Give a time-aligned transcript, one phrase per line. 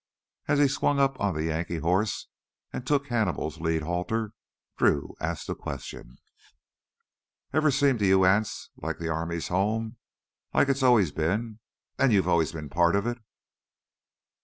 [0.47, 2.25] As he swung up on the Yankee horse
[2.73, 4.31] and took Hannibal's lead halter,
[4.75, 6.17] Drew asked a question:
[7.53, 9.97] "Ever seem to you, Anse, like the army's home?
[10.55, 11.59] Like it's always been,
[11.99, 13.19] and you've always been a part of it?"